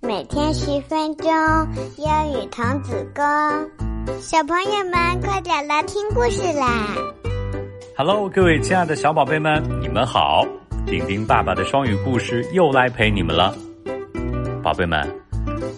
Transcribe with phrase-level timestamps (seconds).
[0.00, 1.30] 每天十分钟
[1.96, 3.24] 英语童子功，
[4.20, 6.94] 小朋友们快点来听故事啦
[7.96, 10.46] ！Hello，各位亲爱的小宝贝们，你们好！
[10.86, 13.54] 丁丁爸爸的双语故事又来陪你们了，
[14.62, 15.06] 宝贝们，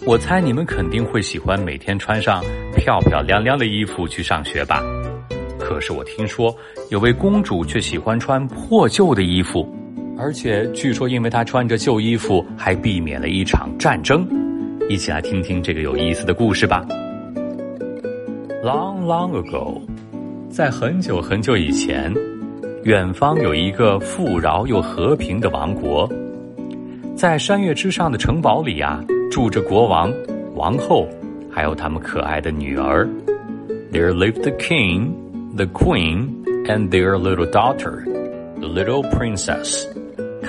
[0.05, 2.43] 我猜你们肯定会喜欢每天穿上
[2.75, 4.81] 漂漂亮亮的衣服去上学吧？
[5.59, 6.53] 可是我听说
[6.89, 9.70] 有位公主却喜欢穿破旧的衣服。
[10.21, 14.23] 而且据说，因为他穿着旧衣服，还避免了一场战争。
[14.87, 16.85] 一起来听听这个有意思的故事吧。
[18.63, 19.81] Long, long ago，
[20.47, 22.13] 在很久很久以前，
[22.83, 26.07] 远方有一个富饶又和平的王国。
[27.15, 30.13] 在山岳之上的城堡里啊，住着国王、
[30.53, 31.07] 王后，
[31.49, 33.09] 还有他们可爱的女儿。
[33.91, 35.13] There lived the king,
[35.55, 36.27] the queen,
[36.67, 38.03] and their little daughter,
[38.59, 39.87] the little princess.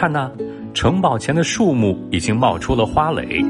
[0.03, 0.33] 看呐，
[0.75, 3.41] 城堡前的树木已经冒出了花蕾。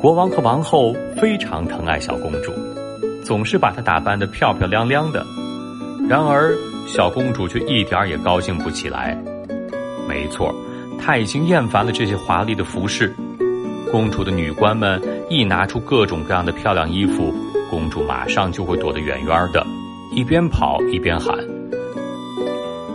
[0.00, 2.50] 国王和王后非常疼爱小公主，
[3.22, 5.22] 总是把她打扮得漂漂亮亮的。
[6.08, 9.22] 然而，小公主却一点也高兴不起来。
[10.08, 10.50] 没错，
[10.98, 13.14] 她已经厌烦了这些华丽的服饰。
[13.92, 17.34] 公主的女官们一拿出各种各样的漂亮衣服，
[17.68, 19.62] 公主马上就会躲得远远的，
[20.10, 21.36] 一边跑一边喊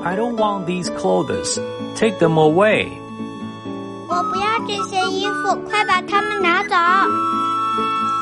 [0.04, 1.62] ：“I don't want these clothes。”
[1.96, 2.88] Take them away！
[4.10, 6.76] 我不要这些衣服，快把它们拿走！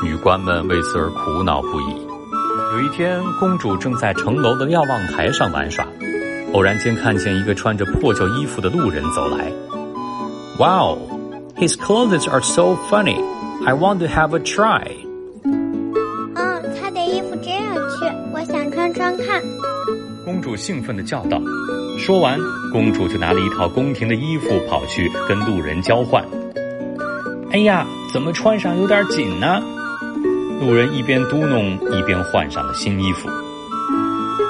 [0.04, 2.06] 女官们为此而苦恼不已。
[2.72, 5.86] 有一天，公主正在城楼的瞭望台上玩耍，
[6.52, 9.52] 偶然间看见一个穿着破旧衣服的路人走来。
[10.58, 10.98] Wow!
[11.56, 13.22] His clothes are so funny.
[13.64, 14.86] I want to have a try.
[15.44, 19.42] 嗯，他的衣服真有趣，我想穿穿看。
[20.24, 21.40] 公主兴奋地叫道。
[22.02, 22.36] 说完，
[22.72, 26.26] 公主就拿了一套宫廷的衣服跑去跟路人交换。
[27.52, 29.62] 哎呀，怎么穿上有点紧呢？
[30.60, 33.28] 路人一边嘟哝，一边换上了新衣服。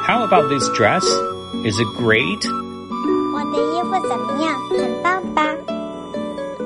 [0.06, 1.04] How about this dress?
[1.62, 2.40] Is it great?
[3.34, 4.58] 我的衣服怎么样？
[4.70, 5.54] 很棒吧？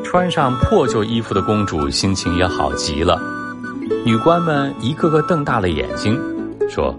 [0.05, 3.21] 穿上破旧衣服的公主心情也好极了。
[4.05, 6.17] 女官们一个个瞪大了眼睛，
[6.71, 6.95] 说。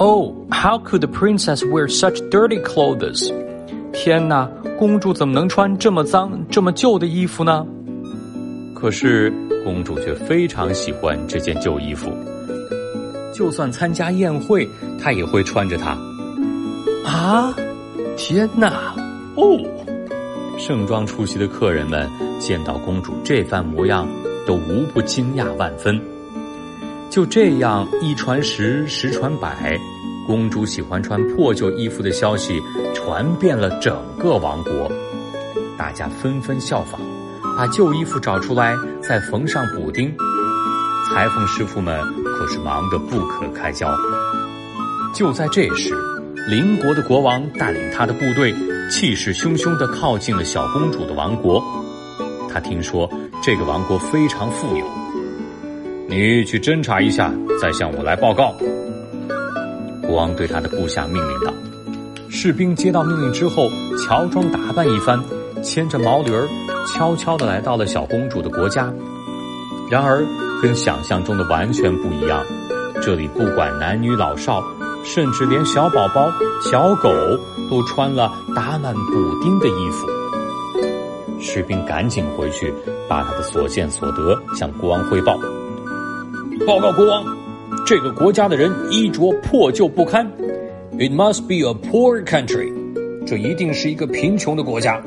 [0.00, 3.32] Oh, how could the princess wear such dirty clothes?
[3.92, 4.48] 天哪，
[4.78, 7.66] 公主怎么能穿这么脏、这么旧的衣服呢？
[8.76, 9.32] 可是
[9.64, 12.12] 公主却非常喜欢这件旧衣服，
[13.34, 14.68] 就算参加宴会，
[15.02, 15.98] 她也会穿着它。
[17.04, 17.52] 啊，
[18.16, 18.94] 天哪！
[19.34, 19.58] 哦，
[20.56, 24.06] 盛装出席的客人们见到公主这番模样，
[24.46, 26.00] 都无不惊讶万分。
[27.10, 29.78] 就这样，一传十，十传百，
[30.26, 32.60] 公主喜欢穿破旧衣服的消息
[32.94, 34.92] 传遍了整个王国，
[35.78, 37.00] 大家纷纷效仿，
[37.56, 40.14] 把旧衣服找出来再缝上补丁。
[41.08, 43.88] 裁缝师傅们可是忙得不可开交。
[45.14, 45.94] 就在这时，
[46.50, 48.54] 邻国的国王带领他的部队，
[48.90, 51.64] 气势汹汹地靠近了小公主的王国。
[52.50, 53.10] 他听说
[53.42, 54.97] 这个王国非常富有。
[56.10, 57.30] 你去侦查一下，
[57.60, 58.54] 再向我来报告。
[60.02, 61.52] 国王对他的部下命令道
[62.30, 63.68] ：“士兵接到命令之后，
[64.02, 65.22] 乔装打扮一番，
[65.62, 66.48] 牵着毛驴儿，
[66.86, 68.90] 悄悄地来到了小公主的国家。
[69.90, 70.24] 然而，
[70.62, 72.42] 跟想象中的完全不一样。
[73.02, 74.64] 这里不管男女老少，
[75.04, 76.32] 甚至连小宝宝、
[76.62, 77.10] 小狗
[77.68, 80.06] 都穿了打满补丁的衣服。
[81.38, 82.72] 士兵赶紧回去，
[83.06, 85.38] 把他的所见所得向国王汇报。”
[86.66, 87.24] 报告国王，
[87.86, 90.26] 这个国家的人衣着破旧不堪。
[90.98, 92.72] It must be a poor country。
[93.26, 95.02] 这一定是一个贫穷的国家。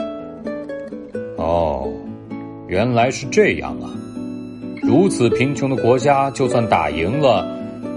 [1.37, 1.87] 哦，
[2.67, 3.89] 原来是这样啊！
[4.81, 7.45] 如此贫穷的国家，就算打赢了，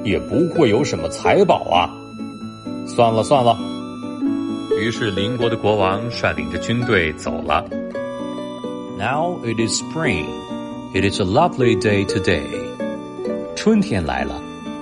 [0.03, 1.89] 也不会有什么财宝啊。
[2.87, 3.57] 算了算了。
[4.81, 7.65] 于是邻国的国王率领着军队走了。
[8.99, 10.27] Now it is spring.
[10.95, 12.74] It is a lovely day today.
[13.65, 14.35] 春天来了，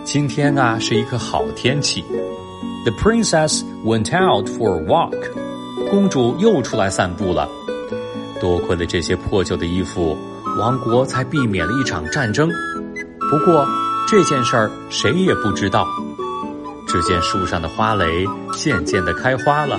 [0.03, 2.05] 今天啊是一个好天气。
[2.83, 5.15] The princess went out for a walk。
[5.89, 7.49] 公主又出来散步了。
[8.41, 10.19] 多亏了这些破旧的衣服，
[10.59, 12.51] 王国才避免了一场战争。
[13.31, 13.65] 不过
[14.09, 15.87] 这件事儿谁也不知道。
[16.89, 19.79] 只见树上的花蕾渐渐的开花了，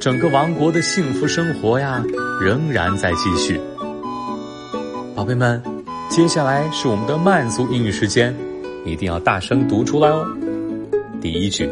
[0.00, 2.02] 整个王国的幸福生活呀
[2.40, 3.60] 仍然在继续。
[5.14, 5.73] 宝贝们。
[6.13, 8.35] 接下来是我们的慢速英语时间，
[8.85, 10.25] 一定要大声读出来哦。
[11.21, 11.69] 第一句，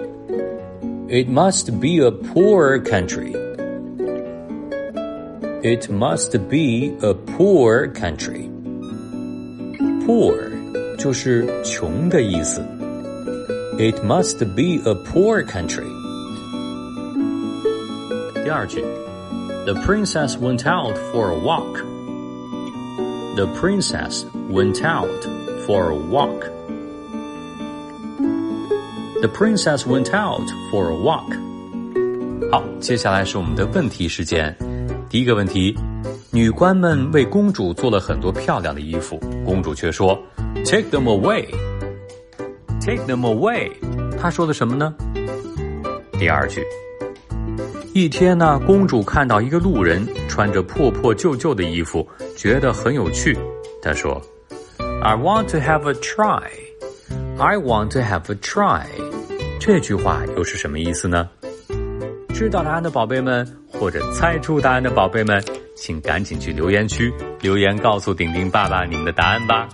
[1.09, 3.31] It must be a poor country.
[5.63, 8.49] It must be a poor country.
[10.05, 10.35] Poor
[10.97, 12.61] 就是穷的意思。
[13.77, 15.87] It must be a poor country.
[18.43, 18.83] 第二句，
[19.65, 21.83] The princess went out for a walk.
[23.34, 25.08] The princess went out
[25.66, 26.50] for a walk.
[29.22, 31.32] The princess went out for a walk.
[32.50, 34.54] 好，接下来是我们的问题时间。
[35.08, 35.74] 第一个问题，
[36.30, 40.18] 女官们为公主做了很多漂亮的衣服，公主却说
[40.66, 41.46] ：“Take them away,
[42.80, 43.70] take them away。”
[44.20, 44.94] 她说的什么呢？
[46.18, 46.62] 第二句，
[47.94, 53.36] 一天呢，公主看到一个路人穿着破破旧旧的衣服，觉得很有趣。
[53.82, 54.20] 她说
[55.02, 56.42] ：“I want to have a try.
[57.36, 58.86] I want to have a try。”
[59.60, 61.28] 这句话又是什么意思呢？
[62.34, 63.46] 知道答案的宝贝们。
[63.74, 65.42] 或者猜出答案的宝贝们，
[65.74, 69.66] 请赶紧去留言区留言告诉顶顶爸爸你们的答案吧。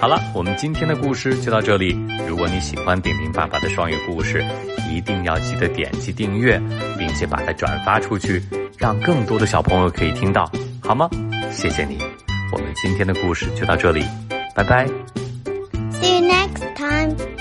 [0.00, 1.94] 好了，我们今天的故事就到这里。
[2.28, 4.44] 如果你喜欢饼饼爸爸的双语故事，
[4.90, 6.60] 一定要记得点击订阅，
[6.98, 8.42] 并且把它转发出去，
[8.78, 10.50] 让更多的小朋友可以听到，
[10.82, 11.08] 好吗？
[11.50, 11.98] 谢谢你。
[12.52, 14.04] 我们今天的故事就到这里，
[14.54, 14.86] 拜拜。
[15.90, 17.33] See you next time.